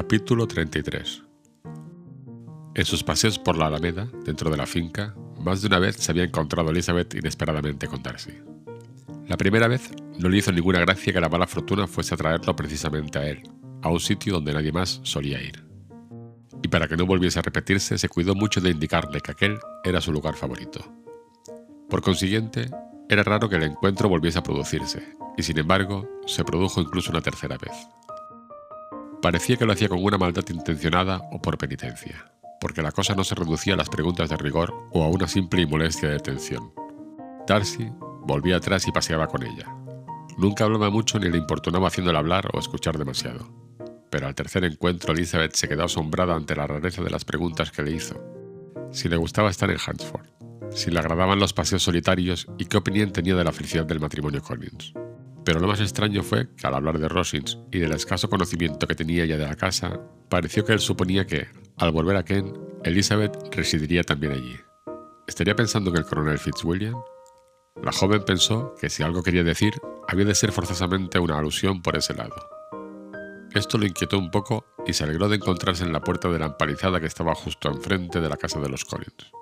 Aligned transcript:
Capítulo 0.00 0.48
33 0.48 1.24
En 2.74 2.84
sus 2.86 3.04
paseos 3.04 3.38
por 3.38 3.58
la 3.58 3.66
Alameda, 3.66 4.08
dentro 4.24 4.50
de 4.50 4.56
la 4.56 4.64
finca, 4.64 5.14
más 5.38 5.60
de 5.60 5.66
una 5.66 5.78
vez 5.78 5.96
se 5.96 6.10
había 6.10 6.24
encontrado 6.24 6.70
Elizabeth 6.70 7.14
inesperadamente 7.16 7.86
con 7.86 8.02
Darcy. 8.02 8.32
La 9.28 9.36
primera 9.36 9.68
vez 9.68 9.90
no 10.18 10.30
le 10.30 10.38
hizo 10.38 10.52
ninguna 10.52 10.80
gracia 10.80 11.12
que 11.12 11.20
la 11.20 11.28
mala 11.28 11.46
fortuna 11.46 11.86
fuese 11.86 12.14
a 12.14 12.16
traerlo 12.16 12.56
precisamente 12.56 13.18
a 13.18 13.28
él, 13.28 13.42
a 13.82 13.90
un 13.90 14.00
sitio 14.00 14.32
donde 14.32 14.54
nadie 14.54 14.72
más 14.72 15.00
solía 15.02 15.42
ir. 15.42 15.62
Y 16.62 16.68
para 16.68 16.88
que 16.88 16.96
no 16.96 17.04
volviese 17.04 17.38
a 17.38 17.42
repetirse, 17.42 17.98
se 17.98 18.08
cuidó 18.08 18.34
mucho 18.34 18.62
de 18.62 18.70
indicarle 18.70 19.20
que 19.20 19.32
aquel 19.32 19.58
era 19.84 20.00
su 20.00 20.12
lugar 20.12 20.34
favorito. 20.34 20.80
Por 21.90 22.00
consiguiente, 22.00 22.70
era 23.10 23.22
raro 23.22 23.50
que 23.50 23.56
el 23.56 23.64
encuentro 23.64 24.08
volviese 24.08 24.38
a 24.38 24.42
producirse, 24.42 25.14
y 25.36 25.42
sin 25.42 25.58
embargo, 25.58 26.08
se 26.26 26.42
produjo 26.42 26.80
incluso 26.80 27.10
una 27.10 27.20
tercera 27.20 27.58
vez. 27.58 27.72
Parecía 29.22 29.56
que 29.56 29.66
lo 29.66 29.72
hacía 29.72 29.90
con 29.90 30.02
una 30.02 30.16
maldad 30.16 30.44
intencionada 30.48 31.20
o 31.30 31.42
por 31.42 31.58
penitencia, 31.58 32.32
porque 32.58 32.80
la 32.80 32.90
cosa 32.90 33.14
no 33.14 33.22
se 33.22 33.34
reducía 33.34 33.74
a 33.74 33.76
las 33.76 33.90
preguntas 33.90 34.30
de 34.30 34.36
rigor 34.38 34.72
o 34.92 35.04
a 35.04 35.08
una 35.08 35.28
simple 35.28 35.60
y 35.60 35.66
de 35.66 36.08
detención. 36.08 36.72
Darcy 37.46 37.90
volvía 38.22 38.56
atrás 38.56 38.88
y 38.88 38.92
paseaba 38.92 39.26
con 39.26 39.42
ella. 39.42 39.66
Nunca 40.38 40.64
hablaba 40.64 40.88
mucho 40.88 41.18
ni 41.18 41.28
le 41.28 41.36
importunaba 41.36 41.88
haciéndole 41.88 42.18
hablar 42.18 42.48
o 42.54 42.58
escuchar 42.58 42.96
demasiado. 42.96 43.46
Pero 44.10 44.26
al 44.26 44.34
tercer 44.34 44.64
encuentro 44.64 45.12
Elizabeth 45.12 45.54
se 45.54 45.68
quedó 45.68 45.84
asombrada 45.84 46.34
ante 46.34 46.56
la 46.56 46.66
rareza 46.66 47.02
de 47.02 47.10
las 47.10 47.26
preguntas 47.26 47.70
que 47.70 47.82
le 47.82 47.92
hizo. 47.92 48.18
Si 48.90 49.10
le 49.10 49.16
gustaba 49.16 49.50
estar 49.50 49.70
en 49.70 49.78
Hansford, 49.84 50.26
si 50.70 50.90
le 50.90 50.98
agradaban 50.98 51.38
los 51.38 51.52
paseos 51.52 51.82
solitarios 51.82 52.46
y 52.56 52.64
qué 52.64 52.78
opinión 52.78 53.12
tenía 53.12 53.36
de 53.36 53.44
la 53.44 53.52
felicidad 53.52 53.84
del 53.84 54.00
matrimonio 54.00 54.40
Collins. 54.40 54.94
Pero 55.44 55.60
lo 55.60 55.68
más 55.68 55.80
extraño 55.80 56.22
fue 56.22 56.48
que 56.54 56.66
al 56.66 56.74
hablar 56.74 56.98
de 56.98 57.08
Rosins 57.08 57.58
y 57.70 57.78
del 57.78 57.92
escaso 57.92 58.28
conocimiento 58.28 58.86
que 58.86 58.94
tenía 58.94 59.24
ella 59.24 59.38
de 59.38 59.46
la 59.46 59.56
casa, 59.56 60.00
pareció 60.28 60.64
que 60.64 60.72
él 60.72 60.80
suponía 60.80 61.26
que, 61.26 61.48
al 61.76 61.92
volver 61.92 62.16
a 62.16 62.24
Kent, 62.24 62.56
Elizabeth 62.84 63.36
residiría 63.54 64.02
también 64.02 64.32
allí. 64.32 64.56
¿Estaría 65.26 65.56
pensando 65.56 65.90
en 65.90 65.96
el 65.96 66.04
coronel 66.04 66.38
Fitzwilliam? 66.38 66.94
La 67.82 67.92
joven 67.92 68.24
pensó 68.24 68.74
que 68.80 68.90
si 68.90 69.02
algo 69.02 69.22
quería 69.22 69.42
decir, 69.42 69.74
había 70.08 70.24
de 70.24 70.34
ser 70.34 70.52
forzosamente 70.52 71.18
una 71.18 71.38
alusión 71.38 71.82
por 71.82 71.96
ese 71.96 72.14
lado. 72.14 72.34
Esto 73.54 73.78
lo 73.78 73.86
inquietó 73.86 74.18
un 74.18 74.30
poco 74.30 74.64
y 74.86 74.92
se 74.92 75.04
alegró 75.04 75.28
de 75.28 75.36
encontrarse 75.36 75.84
en 75.84 75.92
la 75.92 76.00
puerta 76.00 76.28
de 76.28 76.38
la 76.38 76.46
empalizada 76.46 77.00
que 77.00 77.06
estaba 77.06 77.34
justo 77.34 77.70
enfrente 77.70 78.20
de 78.20 78.28
la 78.28 78.36
casa 78.36 78.60
de 78.60 78.68
los 78.68 78.84
Collins. 78.84 79.32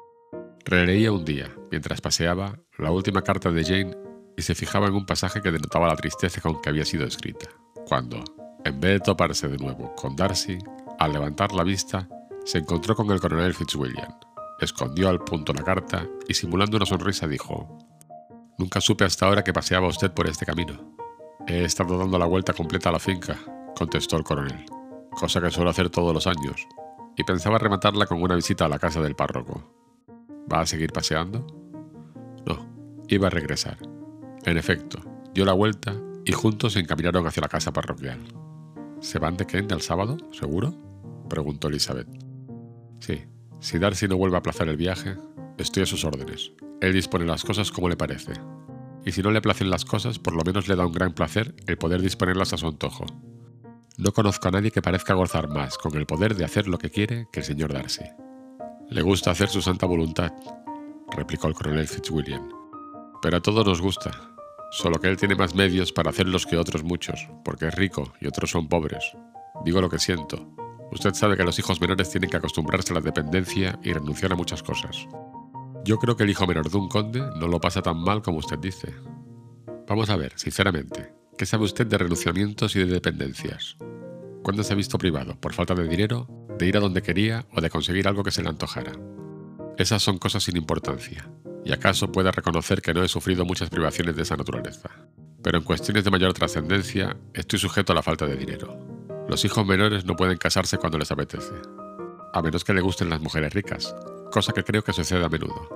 Releía 0.65 1.13
un 1.13 1.25
día, 1.25 1.55
mientras 1.71 2.01
paseaba, 2.01 2.59
la 2.77 2.91
última 2.91 3.23
carta 3.23 3.51
de 3.51 3.65
Jane 3.65 4.08
y 4.39 4.43
se 4.43 4.55
fijaba 4.55 4.87
en 4.87 4.95
un 4.95 5.05
pasaje 5.05 5.43
que 5.43 5.51
denotaba 5.51 5.89
la 5.89 5.97
tristeza 5.97 6.41
con 6.41 6.63
que 6.63 6.69
había 6.69 6.85
sido 6.85 7.05
escrita, 7.05 7.49
cuando, 7.89 8.23
en 8.65 8.79
vez 8.79 8.93
de 8.93 9.01
toparse 9.01 9.49
de 9.49 9.59
nuevo 9.59 9.93
con 9.97 10.15
Darcy, 10.15 10.59
al 11.01 11.13
levantar 11.13 11.53
la 11.53 11.65
vista, 11.65 12.09
se 12.45 12.59
encontró 12.59 12.95
con 12.95 13.11
el 13.11 13.21
coronel 13.21 13.53
Fitzwilliam, 13.53 14.15
escondió 14.61 15.09
al 15.09 15.19
punto 15.25 15.53
la 15.53 15.65
carta 15.65 16.07
y 16.29 16.35
simulando 16.35 16.77
una 16.77 16.87
sonrisa 16.87 17.27
dijo, 17.27 17.79
Nunca 18.59 18.81
supe 18.81 19.05
hasta 19.05 19.27
ahora 19.27 19.43
que 19.43 19.53
paseaba 19.53 19.89
usted 19.89 20.13
por 20.13 20.29
este 20.29 20.47
camino. 20.47 20.95
He 21.49 21.65
estado 21.65 21.99
dando 21.99 22.17
la 22.17 22.27
vuelta 22.27 22.53
completa 22.53 22.91
a 22.91 22.93
la 22.93 23.01
finca, 23.01 23.37
contestó 23.77 24.17
el 24.17 24.25
coronel, 24.25 24.67
cosa 25.11 25.41
que 25.41 25.51
suelo 25.51 25.71
hacer 25.71 25.91
todos 25.91 26.15
los 26.15 26.29
años, 26.29 26.65
y 27.17 27.25
pensaba 27.25 27.59
rematarla 27.59 28.07
con 28.07 28.23
una 28.23 28.37
visita 28.37 28.67
a 28.67 28.69
la 28.69 28.79
casa 28.79 29.01
del 29.01 29.17
párroco. 29.17 29.65
¿Va 30.53 30.61
a 30.61 30.67
seguir 30.67 30.93
paseando? 30.93 31.45
No, 32.47 33.05
iba 33.09 33.27
a 33.27 33.31
regresar. 33.31 33.98
En 34.49 34.57
efecto, 34.57 34.99
dio 35.35 35.45
la 35.45 35.53
vuelta 35.53 35.95
y 36.25 36.33
juntos 36.33 36.73
se 36.73 36.81
encaminaron 36.81 37.27
hacia 37.27 37.43
la 37.43 37.51
casa 37.51 37.71
parroquial. 37.71 38.19
¿Se 38.99 39.19
van 39.19 39.37
de 39.37 39.47
Kent 39.47 39.71
el 39.73 39.83
sábado, 39.83 40.17
seguro? 40.33 40.75
preguntó 41.29 41.69
Elizabeth. 41.69 42.09
Sí, 42.99 43.27
si 43.61 43.79
Darcy 43.79 44.09
no 44.09 44.17
vuelve 44.17 44.37
a 44.37 44.39
aplazar 44.39 44.71
el 44.71 44.79
viaje, 44.79 45.19
estoy 45.59 45.83
a 45.83 45.87
sus 45.87 46.03
órdenes. 46.07 46.53
Él 46.81 46.95
dispone 46.95 47.27
las 47.27 47.45
cosas 47.45 47.71
como 47.71 47.91
le 47.91 47.99
parece. 47.99 48.33
Y 49.05 49.13
si 49.13 49.21
no 49.21 49.33
le 49.33 49.43
placen 49.43 49.69
las 49.69 49.85
cosas, 49.85 50.19
por 50.19 50.35
lo 50.35 50.43
menos 50.45 50.67
le 50.67 50.77
da 50.77 50.87
un 50.87 50.93
gran 50.93 51.13
placer 51.13 51.55
el 51.67 51.77
poder 51.77 52.01
disponerlas 52.01 52.55
a 52.55 52.57
su 52.57 52.69
antojo. 52.69 53.05
No 53.99 54.13
conozco 54.13 54.49
a 54.49 54.53
nadie 54.53 54.71
que 54.71 54.81
parezca 54.81 55.13
gozar 55.13 55.51
más 55.51 55.77
con 55.77 55.95
el 55.95 56.07
poder 56.07 56.35
de 56.37 56.47
hacer 56.47 56.69
lo 56.69 56.79
que 56.79 56.89
quiere 56.89 57.29
que 57.31 57.41
el 57.41 57.47
señor 57.47 57.75
Darcy. 57.75 58.05
Le 58.89 59.03
gusta 59.03 59.31
hacer 59.31 59.51
su 59.51 59.61
santa 59.61 59.85
voluntad, 59.85 60.33
replicó 61.15 61.49
el 61.49 61.55
coronel 61.55 61.87
Fitzwilliam. 61.87 62.49
Pero 63.21 63.37
a 63.37 63.41
todos 63.41 63.67
nos 63.67 63.83
gusta, 63.83 64.38
solo 64.71 65.01
que 65.01 65.09
él 65.09 65.17
tiene 65.17 65.35
más 65.35 65.55
medios 65.55 65.93
para 65.93 66.11
hacerlos 66.11 66.47
que 66.47 66.57
otros 66.57 66.83
muchos, 66.83 67.29
porque 67.45 67.69
es 67.69 67.75
rico 67.75 68.13
y 68.21 68.27
otros 68.27 68.51
son 68.51 68.69
pobres. 68.69 69.17
Digo 69.65 69.81
lo 69.81 69.91
que 69.91 69.99
siento. 69.99 70.55
Usted 70.91 71.15
sabe 71.15 71.37
que 71.37 71.45
los 71.45 71.59
hijos 71.59 71.81
menores 71.81 72.11
tienen 72.11 72.31
que 72.31 72.37
acostumbrarse 72.37 72.93
a 72.93 72.97
la 72.97 73.01
dependencia 73.01 73.79
y 73.83 73.93
renunciar 73.93 74.33
a 74.33 74.37
muchas 74.37 74.63
cosas. 74.63 75.07
Yo 75.85 75.99
creo 75.99 76.17
que 76.17 76.25
el 76.25 76.31
hijo 76.31 76.47
menor 76.47 76.71
de 76.71 76.77
un 76.77 76.89
conde 76.89 77.21
no 77.37 77.49
lo 77.49 77.61
pasa 77.61 77.83
tan 77.83 77.99
mal 77.99 78.23
como 78.23 78.39
usted 78.39 78.59
dice. 78.59 78.95
Vamos 79.87 80.11
a 80.11 80.17
ver, 80.17 80.33
sinceramente, 80.37 81.13
¿qué 81.37 81.47
sabe 81.47 81.65
usted 81.65 81.87
de 81.87 81.99
renunciamientos 81.99 82.77
y 82.77 82.81
de 82.81 82.87
dependencias? 82.87 83.77
¿Cuándo 84.43 84.63
se 84.63 84.73
ha 84.73 84.77
visto 84.77 84.99
privado, 84.99 85.39
por 85.41 85.53
falta 85.53 85.75
de 85.75 85.89
dinero, 85.89 86.27
de 86.59 86.67
ir 86.67 86.77
a 86.77 86.81
donde 86.81 87.03
quería 87.03 87.47
o 87.53 87.61
de 87.61 87.71
conseguir 87.71 88.09
algo 88.09 88.23
que 88.23 88.31
se 88.31 88.43
le 88.43 88.49
antojara? 88.49 88.93
Esas 89.77 90.03
son 90.03 90.19
cosas 90.19 90.43
sin 90.43 90.57
importancia 90.57 91.31
y 91.69 91.73
acaso 91.73 92.11
pueda 92.11 92.31
reconocer 92.31 92.81
que 92.81 92.95
no 92.95 93.05
he 93.05 93.09
sufrido 93.09 93.45
muchas 93.45 93.69
privaciones 93.69 94.17
de 94.17 94.23
esa 94.23 94.37
naturaleza. 94.37 94.89
Pero 95.43 95.59
en 95.59 95.65
cuestiones 95.65 96.03
de 96.03 96.11
mayor 96.11 96.33
trascendencia, 96.33 97.15
estoy 97.35 97.59
sujeto 97.59 97.93
a 97.93 97.95
la 97.95 98.03
falta 98.03 98.25
de 98.25 98.37
dinero. 98.37 98.75
Los 99.29 99.45
hijos 99.45 99.67
menores 99.67 100.07
no 100.07 100.17
pueden 100.17 100.39
casarse 100.39 100.79
cuando 100.79 100.97
les 100.97 101.13
apetece, 101.13 101.53
a 102.33 102.41
menos 102.41 102.65
que 102.65 102.73
le 102.73 102.81
gusten 102.81 103.11
las 103.11 103.21
mujeres 103.21 103.53
ricas, 103.53 103.95
cosa 104.33 104.55
que 104.55 104.65
creo 104.65 104.83
que 104.83 104.95
sucede 104.95 105.23
a 105.23 105.29
menudo. 105.29 105.69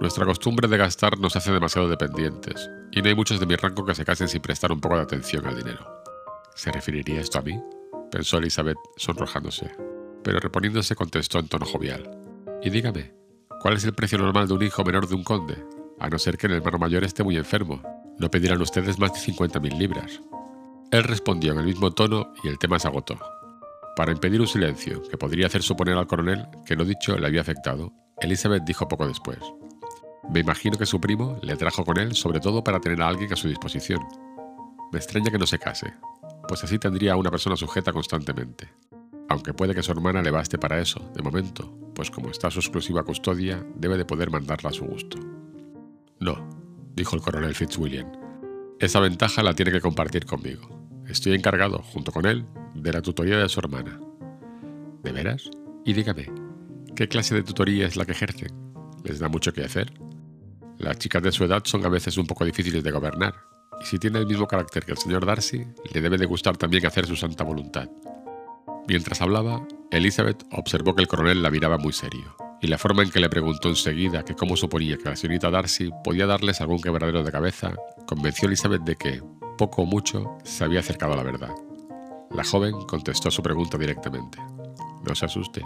Nuestra 0.00 0.26
costumbre 0.26 0.66
de 0.66 0.76
gastar 0.76 1.16
nos 1.16 1.36
hace 1.36 1.52
demasiado 1.52 1.88
dependientes, 1.88 2.68
y 2.90 3.00
no 3.00 3.08
hay 3.08 3.14
muchos 3.14 3.38
de 3.38 3.46
mi 3.46 3.54
rango 3.54 3.86
que 3.86 3.94
se 3.94 4.04
casen 4.04 4.26
sin 4.26 4.42
prestar 4.42 4.72
un 4.72 4.80
poco 4.80 4.96
de 4.96 5.02
atención 5.02 5.46
al 5.46 5.56
dinero. 5.56 6.02
¿Se 6.56 6.72
referiría 6.72 7.20
esto 7.20 7.38
a 7.38 7.42
mí? 7.42 7.62
pensó 8.10 8.38
Elizabeth, 8.38 8.78
sonrojándose, 8.96 9.70
pero 10.24 10.40
reponiéndose 10.40 10.96
contestó 10.96 11.38
en 11.38 11.46
tono 11.46 11.64
jovial. 11.64 12.10
Y 12.60 12.70
dígame, 12.70 13.21
¿Cuál 13.62 13.76
es 13.76 13.84
el 13.84 13.94
precio 13.94 14.18
normal 14.18 14.48
de 14.48 14.54
un 14.54 14.62
hijo 14.64 14.82
menor 14.82 15.06
de 15.06 15.14
un 15.14 15.22
conde? 15.22 15.64
A 16.00 16.08
no 16.08 16.18
ser 16.18 16.36
que 16.36 16.48
el 16.48 16.54
hermano 16.54 16.78
mayor 16.78 17.04
esté 17.04 17.22
muy 17.22 17.36
enfermo. 17.36 17.80
No 18.18 18.28
pedirán 18.28 18.60
ustedes 18.60 18.98
más 18.98 19.12
de 19.12 19.20
50.000 19.20 19.78
libras. 19.78 20.20
Él 20.90 21.04
respondió 21.04 21.52
en 21.52 21.60
el 21.60 21.66
mismo 21.66 21.92
tono 21.92 22.32
y 22.42 22.48
el 22.48 22.58
tema 22.58 22.80
se 22.80 22.88
agotó. 22.88 23.20
Para 23.94 24.10
impedir 24.10 24.40
un 24.40 24.48
silencio 24.48 25.00
que 25.08 25.16
podría 25.16 25.46
hacer 25.46 25.62
suponer 25.62 25.96
al 25.96 26.08
coronel 26.08 26.44
que 26.66 26.74
lo 26.74 26.84
dicho 26.84 27.16
le 27.16 27.24
había 27.24 27.40
afectado, 27.40 27.92
Elizabeth 28.20 28.64
dijo 28.64 28.88
poco 28.88 29.06
después. 29.06 29.38
Me 30.28 30.40
imagino 30.40 30.76
que 30.76 30.84
su 30.84 31.00
primo 31.00 31.38
le 31.40 31.54
trajo 31.54 31.84
con 31.84 32.00
él 32.00 32.16
sobre 32.16 32.40
todo 32.40 32.64
para 32.64 32.80
tener 32.80 33.00
a 33.00 33.06
alguien 33.06 33.32
a 33.32 33.36
su 33.36 33.46
disposición. 33.46 34.00
Me 34.90 34.98
extraña 34.98 35.30
que 35.30 35.38
no 35.38 35.46
se 35.46 35.60
case, 35.60 35.94
pues 36.48 36.64
así 36.64 36.80
tendría 36.80 37.12
a 37.12 37.16
una 37.16 37.30
persona 37.30 37.54
sujeta 37.54 37.92
constantemente 37.92 38.72
aunque 39.28 39.54
puede 39.54 39.74
que 39.74 39.82
su 39.82 39.92
hermana 39.92 40.22
le 40.22 40.30
baste 40.30 40.58
para 40.58 40.80
eso, 40.80 41.10
de 41.14 41.22
momento, 41.22 41.72
pues 41.94 42.10
como 42.10 42.30
está 42.30 42.50
su 42.50 42.60
exclusiva 42.60 43.02
custodia, 43.02 43.64
debe 43.76 43.96
de 43.96 44.04
poder 44.04 44.30
mandarla 44.30 44.70
a 44.70 44.72
su 44.72 44.84
gusto. 44.84 45.18
No, 46.20 46.48
dijo 46.94 47.16
el 47.16 47.22
coronel 47.22 47.54
Fitzwilliam. 47.54 48.10
Esa 48.78 49.00
ventaja 49.00 49.42
la 49.42 49.54
tiene 49.54 49.72
que 49.72 49.80
compartir 49.80 50.26
conmigo. 50.26 50.68
Estoy 51.06 51.34
encargado, 51.34 51.78
junto 51.78 52.12
con 52.12 52.26
él, 52.26 52.46
de 52.74 52.92
la 52.92 53.02
tutoría 53.02 53.38
de 53.38 53.48
su 53.48 53.60
hermana. 53.60 54.00
¿De 55.02 55.12
veras? 55.12 55.50
Y 55.84 55.92
dígame, 55.92 56.30
¿qué 56.94 57.08
clase 57.08 57.34
de 57.34 57.42
tutoría 57.42 57.86
es 57.86 57.96
la 57.96 58.04
que 58.04 58.12
ejercen? 58.12 58.50
¿Les 59.04 59.18
da 59.18 59.28
mucho 59.28 59.52
que 59.52 59.64
hacer? 59.64 59.92
Las 60.78 60.98
chicas 60.98 61.22
de 61.22 61.32
su 61.32 61.44
edad 61.44 61.62
son 61.64 61.84
a 61.84 61.88
veces 61.88 62.16
un 62.18 62.26
poco 62.26 62.44
difíciles 62.44 62.82
de 62.82 62.90
gobernar, 62.90 63.34
y 63.80 63.84
si 63.84 63.98
tiene 63.98 64.18
el 64.18 64.26
mismo 64.26 64.46
carácter 64.46 64.84
que 64.84 64.92
el 64.92 64.98
señor 64.98 65.26
Darcy, 65.26 65.64
le 65.92 66.00
debe 66.00 66.18
de 66.18 66.26
gustar 66.26 66.56
también 66.56 66.86
hacer 66.86 67.06
su 67.06 67.16
santa 67.16 67.44
voluntad. 67.44 67.88
Mientras 68.88 69.22
hablaba, 69.22 69.66
Elizabeth 69.90 70.44
observó 70.50 70.94
que 70.94 71.02
el 71.02 71.08
coronel 71.08 71.42
la 71.42 71.50
miraba 71.50 71.78
muy 71.78 71.92
serio, 71.92 72.36
y 72.60 72.66
la 72.66 72.78
forma 72.78 73.02
en 73.02 73.10
que 73.10 73.20
le 73.20 73.28
preguntó 73.28 73.68
enseguida 73.68 74.24
que 74.24 74.34
cómo 74.34 74.56
suponía 74.56 74.96
que 74.96 75.08
la 75.08 75.16
señorita 75.16 75.50
Darcy 75.50 75.90
podía 76.02 76.26
darles 76.26 76.60
algún 76.60 76.80
quebradero 76.80 77.22
de 77.22 77.30
cabeza, 77.30 77.74
convenció 78.06 78.46
a 78.46 78.50
Elizabeth 78.50 78.82
de 78.82 78.96
que, 78.96 79.22
poco 79.56 79.82
o 79.82 79.86
mucho, 79.86 80.36
se 80.44 80.64
había 80.64 80.80
acercado 80.80 81.12
a 81.12 81.16
la 81.16 81.22
verdad. 81.22 81.54
La 82.30 82.42
joven 82.42 82.72
contestó 82.88 83.30
su 83.30 83.42
pregunta 83.42 83.78
directamente. 83.78 84.38
No 85.06 85.14
se 85.14 85.26
asuste. 85.26 85.62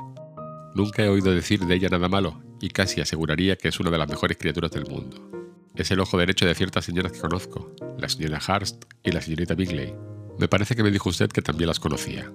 Nunca 0.75 1.03
he 1.03 1.09
oído 1.09 1.35
decir 1.35 1.65
de 1.65 1.75
ella 1.75 1.89
nada 1.89 2.09
malo, 2.09 2.43
y 2.61 2.69
casi 2.69 3.01
aseguraría 3.01 3.57
que 3.57 3.69
es 3.69 3.81
una 3.81 3.91
de 3.91 3.99
las 3.99 4.09
mejores 4.09 4.37
criaturas 4.37 4.73
del 4.73 4.87
mundo. 4.87 5.31
Es 5.75 5.91
el 5.91 6.01
ojo 6.01 6.19
derecho 6.19 6.45
de 6.45 6.55
ciertas 6.55 6.85
señoras 6.85 7.13
que 7.13 7.21
conozco, 7.21 7.75
la 7.99 8.09
señora 8.09 8.41
Hurst 8.47 8.85
y 9.03 9.13
la 9.13 9.23
señorita 9.23 9.55
Bigley. 9.55 9.95
Me 10.39 10.49
parece 10.49 10.75
que 10.75 10.83
me 10.83 10.91
dijo 10.91 11.09
usted 11.09 11.31
que 11.31 11.43
también 11.43 11.69
las 11.69 11.81
conocía. 11.81 12.31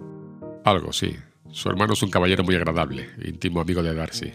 Algo, 0.63 0.94
sí. 0.94 1.16
Su 1.52 1.69
hermano 1.69 1.94
es 1.94 2.04
un 2.04 2.10
caballero 2.10 2.44
muy 2.44 2.56
agradable, 2.56 3.10
íntimo 3.24 3.62
amigo 3.62 3.84
de 3.84 3.94
Darcy. 3.94 4.34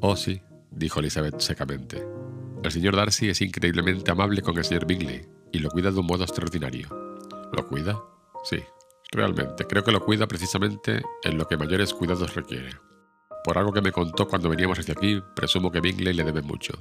Oh, 0.00 0.16
sí, 0.16 0.40
dijo 0.70 1.00
Elizabeth 1.00 1.40
secamente. 1.40 2.04
El 2.62 2.70
señor 2.70 2.96
Darcy 2.96 3.28
es 3.28 3.40
increíblemente 3.40 4.10
amable 4.10 4.42
con 4.42 4.56
el 4.56 4.64
señor 4.64 4.86
Bingley 4.86 5.26
y 5.52 5.58
lo 5.58 5.70
cuida 5.70 5.90
de 5.90 5.98
un 5.98 6.06
modo 6.06 6.22
extraordinario. 6.22 6.88
¿Lo 7.52 7.66
cuida? 7.66 8.00
Sí, 8.44 8.62
Realmente, 9.12 9.66
creo 9.66 9.84
que 9.84 9.92
lo 9.92 10.02
cuida 10.02 10.26
precisamente 10.26 11.02
en 11.22 11.36
lo 11.36 11.46
que 11.46 11.58
mayores 11.58 11.92
cuidados 11.92 12.34
requiere. 12.34 12.70
Por 13.44 13.58
algo 13.58 13.70
que 13.70 13.82
me 13.82 13.92
contó 13.92 14.26
cuando 14.26 14.48
veníamos 14.48 14.78
hacia 14.78 14.94
aquí, 14.94 15.20
presumo 15.36 15.70
que 15.70 15.80
Bingley 15.80 16.14
le 16.14 16.24
debe 16.24 16.40
mucho. 16.40 16.72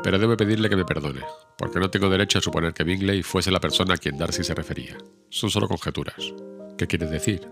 Pero 0.00 0.16
debo 0.16 0.36
pedirle 0.36 0.68
que 0.68 0.76
me 0.76 0.84
perdone, 0.84 1.22
porque 1.58 1.80
no 1.80 1.90
tengo 1.90 2.08
derecho 2.08 2.38
a 2.38 2.42
suponer 2.42 2.72
que 2.72 2.84
Bingley 2.84 3.24
fuese 3.24 3.50
la 3.50 3.58
persona 3.58 3.94
a 3.94 3.96
quien 3.96 4.16
Darcy 4.16 4.44
se 4.44 4.54
refería. 4.54 4.96
Son 5.28 5.50
solo 5.50 5.66
conjeturas. 5.66 6.32
¿Qué 6.78 6.86
quieres 6.86 7.10
decir? 7.10 7.48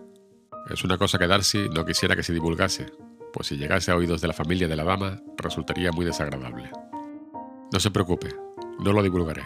Es 0.70 0.82
una 0.82 0.96
cosa 0.96 1.18
que 1.18 1.26
Darcy 1.26 1.68
no 1.68 1.84
quisiera 1.84 2.16
que 2.16 2.22
se 2.22 2.32
divulgase, 2.32 2.86
pues 3.34 3.48
si 3.48 3.56
llegase 3.56 3.90
a 3.90 3.96
oídos 3.96 4.22
de 4.22 4.28
la 4.28 4.34
familia 4.34 4.66
de 4.66 4.76
la 4.76 4.84
dama, 4.84 5.20
resultaría 5.36 5.92
muy 5.92 6.06
desagradable. 6.06 6.70
No 7.70 7.80
se 7.80 7.90
preocupe, 7.90 8.28
no 8.78 8.92
lo 8.92 9.02
divulgaré. 9.02 9.42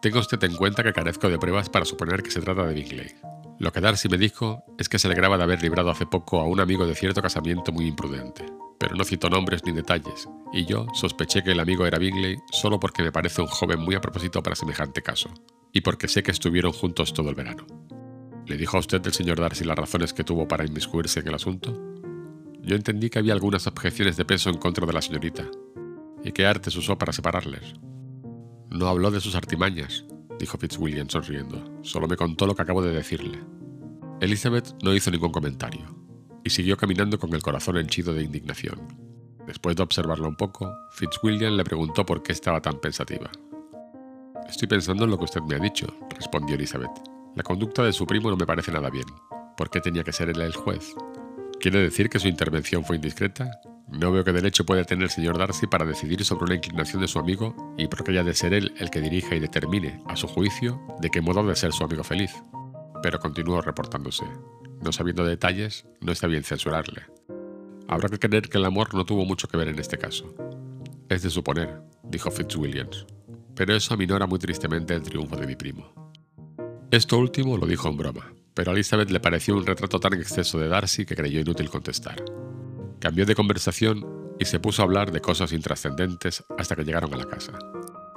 Tenga 0.00 0.20
usted 0.20 0.42
en 0.44 0.54
cuenta 0.54 0.84
que 0.84 0.92
carezco 0.92 1.28
de 1.28 1.38
pruebas 1.38 1.70
para 1.70 1.84
suponer 1.84 2.22
que 2.22 2.30
se 2.30 2.40
trata 2.40 2.64
de 2.66 2.74
Bingley. 2.74 3.14
Lo 3.58 3.72
que 3.72 3.80
Darcy 3.80 4.08
me 4.08 4.18
dijo 4.18 4.62
es 4.78 4.88
que 4.88 4.98
se 4.98 5.08
alegraba 5.08 5.38
de 5.38 5.42
haber 5.44 5.62
librado 5.62 5.90
hace 5.90 6.06
poco 6.06 6.40
a 6.40 6.44
un 6.44 6.60
amigo 6.60 6.86
de 6.86 6.94
cierto 6.94 7.20
casamiento 7.20 7.72
muy 7.72 7.86
imprudente, 7.86 8.44
pero 8.78 8.94
no 8.94 9.04
citó 9.04 9.28
nombres 9.30 9.64
ni 9.64 9.72
detalles, 9.72 10.28
y 10.52 10.66
yo 10.66 10.86
sospeché 10.94 11.42
que 11.42 11.52
el 11.52 11.60
amigo 11.60 11.86
era 11.86 11.98
Bingley 11.98 12.36
solo 12.52 12.78
porque 12.78 13.02
me 13.02 13.12
parece 13.12 13.42
un 13.42 13.48
joven 13.48 13.80
muy 13.80 13.94
a 13.94 14.00
propósito 14.00 14.42
para 14.42 14.54
semejante 14.54 15.02
caso, 15.02 15.30
y 15.72 15.80
porque 15.80 16.06
sé 16.06 16.22
que 16.22 16.30
estuvieron 16.30 16.72
juntos 16.72 17.12
todo 17.12 17.30
el 17.30 17.34
verano. 17.34 17.66
¿Le 18.46 18.58
dijo 18.58 18.76
a 18.76 18.80
usted 18.80 19.04
el 19.06 19.12
señor 19.12 19.40
Darcy 19.40 19.64
las 19.64 19.78
razones 19.78 20.12
que 20.12 20.22
tuvo 20.22 20.46
para 20.46 20.66
inmiscuirse 20.66 21.20
en 21.20 21.28
el 21.28 21.34
asunto? 21.34 21.72
Yo 22.60 22.76
entendí 22.76 23.08
que 23.08 23.18
había 23.18 23.32
algunas 23.32 23.66
objeciones 23.66 24.16
de 24.16 24.26
peso 24.26 24.50
en 24.50 24.58
contra 24.58 24.86
de 24.86 24.92
la 24.92 25.00
señorita, 25.00 25.46
y 26.22 26.32
qué 26.32 26.46
artes 26.46 26.76
usó 26.76 26.98
para 26.98 27.12
separarles. 27.12 27.74
No 28.70 28.88
habló 28.88 29.10
de 29.10 29.20
sus 29.20 29.34
artimañas, 29.34 30.04
dijo 30.38 30.58
Fitzwilliam 30.58 31.08
sonriendo. 31.08 31.62
Solo 31.82 32.06
me 32.06 32.16
contó 32.16 32.46
lo 32.46 32.54
que 32.54 32.62
acabo 32.62 32.82
de 32.82 32.92
decirle. 32.92 33.38
Elizabeth 34.20 34.74
no 34.82 34.94
hizo 34.94 35.10
ningún 35.10 35.32
comentario, 35.32 35.86
y 36.44 36.50
siguió 36.50 36.76
caminando 36.76 37.18
con 37.18 37.32
el 37.34 37.42
corazón 37.42 37.78
henchido 37.78 38.12
de 38.12 38.24
indignación. 38.24 38.78
Después 39.46 39.76
de 39.76 39.82
observarlo 39.82 40.28
un 40.28 40.36
poco, 40.36 40.70
Fitzwilliam 40.92 41.56
le 41.56 41.64
preguntó 41.64 42.04
por 42.04 42.22
qué 42.22 42.32
estaba 42.32 42.60
tan 42.60 42.78
pensativa. 42.78 43.30
Estoy 44.48 44.68
pensando 44.68 45.04
en 45.04 45.10
lo 45.10 45.18
que 45.18 45.24
usted 45.24 45.40
me 45.42 45.54
ha 45.54 45.58
dicho, 45.58 45.86
respondió 46.10 46.56
Elizabeth. 46.56 47.13
La 47.36 47.42
conducta 47.42 47.82
de 47.82 47.92
su 47.92 48.06
primo 48.06 48.30
no 48.30 48.36
me 48.36 48.46
parece 48.46 48.70
nada 48.70 48.90
bien. 48.90 49.06
¿Por 49.56 49.68
qué 49.68 49.80
tenía 49.80 50.04
que 50.04 50.12
ser 50.12 50.28
él 50.28 50.40
el 50.40 50.54
juez? 50.54 50.94
¿Quiere 51.60 51.80
decir 51.80 52.08
que 52.08 52.20
su 52.20 52.28
intervención 52.28 52.84
fue 52.84 52.96
indiscreta? 52.96 53.60
No 53.88 54.12
veo 54.12 54.22
qué 54.22 54.32
derecho 54.32 54.64
puede 54.64 54.84
tener 54.84 55.04
el 55.04 55.10
señor 55.10 55.36
Darcy 55.36 55.66
para 55.66 55.84
decidir 55.84 56.24
sobre 56.24 56.44
una 56.44 56.54
inclinación 56.54 57.02
de 57.02 57.08
su 57.08 57.18
amigo 57.18 57.74
y 57.76 57.88
por 57.88 58.04
qué 58.04 58.12
haya 58.12 58.22
de 58.22 58.34
ser 58.34 58.54
él 58.54 58.72
el 58.78 58.88
que 58.90 59.00
dirija 59.00 59.34
y 59.34 59.40
determine, 59.40 60.00
a 60.06 60.14
su 60.14 60.28
juicio, 60.28 60.80
de 61.00 61.10
qué 61.10 61.20
modo 61.20 61.44
de 61.44 61.56
ser 61.56 61.72
su 61.72 61.82
amigo 61.82 62.04
feliz. 62.04 62.32
Pero 63.02 63.18
continuó 63.18 63.60
reportándose. 63.60 64.24
No 64.80 64.92
sabiendo 64.92 65.24
detalles, 65.24 65.86
no 66.00 66.12
está 66.12 66.28
bien 66.28 66.44
censurarle. 66.44 67.02
Habrá 67.88 68.08
que 68.08 68.20
creer 68.20 68.48
que 68.48 68.58
el 68.58 68.64
amor 68.64 68.94
no 68.94 69.04
tuvo 69.04 69.24
mucho 69.24 69.48
que 69.48 69.56
ver 69.56 69.68
en 69.68 69.78
este 69.80 69.98
caso. 69.98 70.32
Es 71.08 71.22
de 71.22 71.30
suponer, 71.30 71.80
dijo 72.04 72.30
Fitzwilliams, 72.30 73.06
pero 73.56 73.74
eso 73.74 73.94
aminora 73.94 74.26
muy 74.26 74.38
tristemente 74.38 74.94
el 74.94 75.02
triunfo 75.02 75.36
de 75.36 75.46
mi 75.46 75.56
primo. 75.56 76.03
Esto 76.90 77.18
último 77.18 77.56
lo 77.56 77.66
dijo 77.66 77.88
en 77.88 77.96
broma, 77.96 78.32
pero 78.54 78.70
a 78.70 78.74
Elizabeth 78.74 79.10
le 79.10 79.20
pareció 79.20 79.56
un 79.56 79.66
retrato 79.66 79.98
tan 79.98 80.14
exceso 80.14 80.58
de 80.58 80.68
Darcy 80.68 81.04
que 81.04 81.16
creyó 81.16 81.40
inútil 81.40 81.70
contestar. 81.70 82.24
Cambió 83.00 83.26
de 83.26 83.34
conversación 83.34 84.06
y 84.38 84.44
se 84.44 84.60
puso 84.60 84.82
a 84.82 84.84
hablar 84.84 85.10
de 85.10 85.20
cosas 85.20 85.52
intrascendentes 85.52 86.44
hasta 86.58 86.76
que 86.76 86.84
llegaron 86.84 87.12
a 87.14 87.18
la 87.18 87.26
casa. 87.26 87.52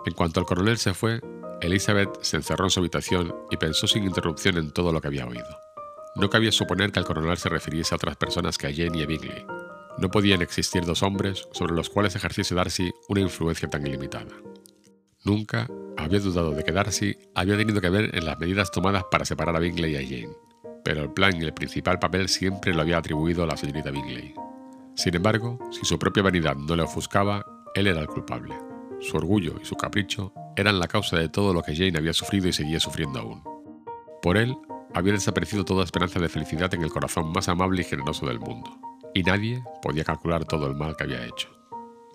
En 0.06 0.14
cuanto 0.14 0.40
el 0.40 0.46
coronel 0.46 0.78
se 0.78 0.94
fue, 0.94 1.22
Elizabeth 1.62 2.22
se 2.22 2.38
encerró 2.38 2.66
en 2.66 2.70
su 2.70 2.80
habitación 2.80 3.36
y 3.50 3.58
pensó 3.58 3.88
sin 3.88 4.04
interrupción 4.04 4.58
en 4.58 4.72
todo 4.72 4.92
lo 4.92 5.02
que 5.02 5.08
había 5.08 5.26
oído. 5.26 5.48
No 6.16 6.30
cabía 6.30 6.52
suponer 6.52 6.92
que 6.92 7.00
el 7.00 7.06
coronel 7.06 7.38
se 7.38 7.50
refiriese 7.50 7.94
a 7.94 7.98
otras 7.98 8.16
personas 8.16 8.58
que 8.58 8.68
a 8.68 8.72
Jane 8.74 9.00
y 9.00 9.04
a 9.04 9.06
Bingley. 9.06 9.46
No 9.98 10.10
podían 10.10 10.42
existir 10.42 10.86
dos 10.86 11.04
hombres 11.04 11.48
sobre 11.52 11.74
los 11.74 11.90
cuales 11.90 12.16
ejerciese 12.16 12.56
Darcy 12.56 12.92
una 13.10 13.22
influencia 13.22 13.70
tan 13.70 13.86
ilimitada. 13.86 14.34
Nunca 15.24 15.68
había 15.98 16.20
dudado 16.20 16.52
de 16.52 16.64
que 16.64 16.72
Darcy 16.72 17.18
había 17.36 17.58
tenido 17.58 17.82
que 17.82 17.90
ver 17.90 18.16
en 18.16 18.26
las 18.26 18.40
medidas 18.40 18.72
tomadas 18.72 19.04
para 19.12 19.26
separar 19.26 19.56
a 19.56 19.60
Bingley 19.60 19.94
y 19.94 19.96
a 19.96 20.04
Jane, 20.04 20.36
pero 20.84 21.04
el 21.04 21.12
plan 21.12 21.36
y 21.36 21.46
el 21.46 21.54
principal 21.54 22.00
papel 22.00 22.30
siempre 22.30 22.74
lo 22.74 22.82
había 22.82 22.98
atribuido 22.98 23.44
a 23.44 23.48
la 23.48 23.58
señorita 23.58 23.92
Bingley. 23.92 24.34
Sin 24.96 25.16
embargo, 25.16 25.60
si 25.72 25.86
su 25.86 26.00
propia 26.00 26.24
vanidad 26.24 26.56
no 26.56 26.76
le 26.76 26.84
ofuscaba, 26.84 27.46
él 27.76 27.88
era 27.88 28.00
el 28.00 28.08
culpable. 28.08 28.56
Su 29.00 29.18
orgullo 29.18 29.56
y 29.62 29.66
su 29.66 29.76
capricho 29.76 30.34
eran 30.56 30.80
la 30.80 30.88
causa 30.88 31.18
de 31.18 31.30
todo 31.30 31.54
lo 31.54 31.62
que 31.62 31.76
Jane 31.76 31.98
había 31.98 32.14
sufrido 32.14 32.48
y 32.48 32.54
seguía 32.54 32.80
sufriendo 32.80 33.20
aún. 33.20 33.44
Por 34.22 34.38
él, 34.38 34.56
había 34.94 35.14
desaparecido 35.14 35.66
toda 35.66 35.84
esperanza 35.84 36.20
de 36.20 36.30
felicidad 36.30 36.74
en 36.74 36.84
el 36.84 36.90
corazón 36.90 37.32
más 37.32 37.50
amable 37.50 37.82
y 37.82 37.86
generoso 37.86 38.26
del 38.26 38.40
mundo, 38.40 38.80
y 39.14 39.24
nadie 39.24 39.62
podía 39.82 40.04
calcular 40.04 40.46
todo 40.46 40.68
el 40.68 40.76
mal 40.76 40.96
que 40.96 41.04
había 41.04 41.26
hecho. 41.26 41.57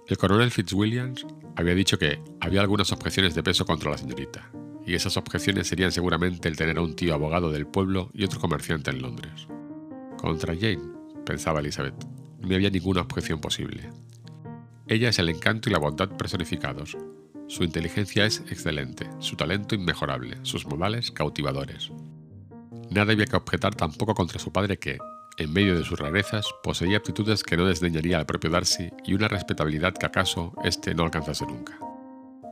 El 0.08 0.18
coronel 0.18 0.50
Fitzwilliams 0.50 1.24
había 1.54 1.74
dicho 1.74 1.96
que 1.98 2.20
había 2.40 2.60
algunas 2.60 2.90
objeciones 2.90 3.34
de 3.34 3.42
peso 3.42 3.64
contra 3.64 3.92
la 3.92 3.98
señorita, 3.98 4.50
y 4.84 4.94
esas 4.94 5.16
objeciones 5.16 5.68
serían 5.68 5.92
seguramente 5.92 6.48
el 6.48 6.56
tener 6.56 6.78
a 6.78 6.82
un 6.82 6.96
tío 6.96 7.14
abogado 7.14 7.52
del 7.52 7.66
pueblo 7.66 8.10
y 8.12 8.24
otro 8.24 8.40
comerciante 8.40 8.90
en 8.90 9.00
Londres. 9.00 9.46
Contra 10.18 10.54
Jane, 10.54 10.82
pensaba 11.24 11.60
Elizabeth, 11.60 11.94
no 12.40 12.54
había 12.54 12.70
ninguna 12.70 13.02
objeción 13.02 13.40
posible. 13.40 13.90
Ella 14.88 15.10
es 15.10 15.18
el 15.20 15.28
encanto 15.28 15.70
y 15.70 15.72
la 15.72 15.78
bondad 15.78 16.08
personificados. 16.16 16.96
Su 17.46 17.62
inteligencia 17.62 18.26
es 18.26 18.40
excelente, 18.50 19.08
su 19.20 19.36
talento 19.36 19.76
inmejorable, 19.76 20.38
sus 20.42 20.66
modales 20.66 21.12
cautivadores. 21.12 21.92
Nada 22.90 23.12
había 23.12 23.26
que 23.26 23.36
objetar 23.36 23.74
tampoco 23.74 24.14
contra 24.14 24.40
su 24.40 24.52
padre 24.52 24.78
que, 24.78 24.98
en 25.36 25.52
medio 25.52 25.76
de 25.76 25.84
sus 25.84 25.98
rarezas, 25.98 26.46
poseía 26.62 26.98
aptitudes 26.98 27.42
que 27.42 27.56
no 27.56 27.66
desdeñaría 27.66 28.18
al 28.18 28.26
propio 28.26 28.50
Darcy 28.50 28.90
y 29.04 29.14
una 29.14 29.28
respetabilidad 29.28 29.94
que 29.94 30.06
acaso 30.06 30.52
éste 30.64 30.94
no 30.94 31.04
alcanzase 31.04 31.46
nunca. 31.46 31.78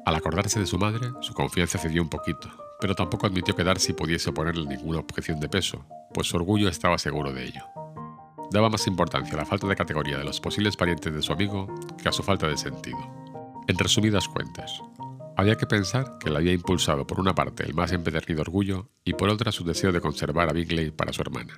Al 0.07 0.15
acordarse 0.15 0.61
de 0.61 0.67
su 0.67 0.79
madre, 0.79 1.09
su 1.21 1.35
confianza 1.35 1.79
cedió 1.79 2.03
un 2.03 2.09
poquito, 2.09 2.51
pero 2.81 2.95
tampoco 2.95 3.27
admitió 3.27 3.55
que 3.55 3.65
Darcy 3.65 3.93
pudiese 3.93 4.31
oponerle 4.31 4.67
ninguna 4.67 5.01
objeción 5.01 5.41
de 5.41 5.49
peso, 5.49 5.85
pues 6.15 6.29
su 6.29 6.37
orgullo 6.37 6.69
estaba 6.69 6.99
seguro 6.99 7.33
de 7.33 7.45
ello 7.45 7.65
daba 8.51 8.69
más 8.69 8.87
importancia 8.87 9.35
a 9.35 9.39
la 9.39 9.47
falta 9.47 9.67
de 9.67 9.77
categoría 9.77 10.19
de 10.19 10.25
los 10.25 10.41
posibles 10.41 10.77
parientes 10.77 11.13
de 11.13 11.23
su 11.23 11.33
amigo 11.33 11.69
que 12.03 12.09
a 12.09 12.13
su 12.13 12.23
falta 12.23 12.49
de 12.49 12.57
sentido. 12.57 12.99
En 13.69 13.79
resumidas 13.79 14.29
cuentas, 14.29 14.83
había 15.37 15.57
que 15.57 15.67
pensar 15.67 16.19
que 16.19 16.31
le 16.31 16.39
había 16.39 16.53
impulsado 16.53 17.07
por 17.07 17.21
una 17.21 17.35
parte 17.35 17.65
el 17.65 17.75
más 17.75 17.93
empedernido 17.93 18.43
orgullo 18.43 18.91
y 19.05 19.15
por 19.15 19.29
otra 19.29 19.53
su 19.53 19.65
deseo 19.65 19.93
de 19.93 20.01
conservar 20.01 20.49
a 20.49 20.53
Bingley 20.53 20.91
para 20.91 21.13
su 21.13 21.23
hermana. 21.23 21.57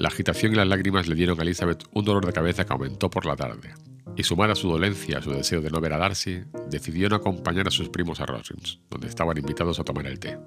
La 0.00 0.08
agitación 0.08 0.52
y 0.52 0.56
las 0.56 0.66
lágrimas 0.66 1.08
le 1.08 1.14
dieron 1.14 1.38
a 1.38 1.42
Elizabeth 1.42 1.84
un 1.92 2.06
dolor 2.06 2.24
de 2.24 2.32
cabeza 2.32 2.64
que 2.64 2.72
aumentó 2.72 3.10
por 3.10 3.26
la 3.26 3.36
tarde, 3.36 3.74
y 4.16 4.22
sumada 4.22 4.54
a 4.54 4.56
su 4.56 4.66
dolencia 4.66 5.18
a 5.18 5.22
su 5.22 5.30
deseo 5.30 5.60
de 5.60 5.68
no 5.68 5.78
ver 5.78 5.92
a 5.92 5.98
Darcy, 5.98 6.42
decidió 6.70 7.10
no 7.10 7.16
acompañar 7.16 7.68
a 7.68 7.70
sus 7.70 7.90
primos 7.90 8.18
a 8.18 8.24
Rosings, 8.24 8.80
donde 8.88 9.08
estaban 9.08 9.36
invitados 9.36 9.78
a 9.78 9.84
tomar 9.84 10.06
el 10.06 10.18
té. 10.18 10.38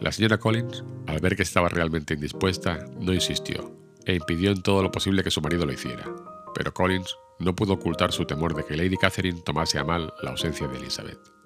La 0.00 0.12
señora 0.12 0.36
Collins, 0.36 0.84
al 1.06 1.18
ver 1.20 1.34
que 1.34 1.44
estaba 1.44 1.70
realmente 1.70 2.12
indispuesta, 2.12 2.84
no 3.00 3.14
insistió, 3.14 3.74
e 4.04 4.16
impidió 4.16 4.50
en 4.50 4.60
todo 4.60 4.82
lo 4.82 4.90
posible 4.90 5.22
que 5.22 5.30
su 5.30 5.40
marido 5.40 5.64
lo 5.64 5.72
hiciera, 5.72 6.04
pero 6.54 6.74
Collins 6.74 7.16
no 7.38 7.56
pudo 7.56 7.72
ocultar 7.72 8.12
su 8.12 8.26
temor 8.26 8.54
de 8.54 8.66
que 8.66 8.76
Lady 8.76 8.98
Catherine 8.98 9.40
tomase 9.40 9.78
a 9.78 9.84
mal 9.84 10.12
la 10.22 10.32
ausencia 10.32 10.68
de 10.68 10.76
Elizabeth. 10.76 11.36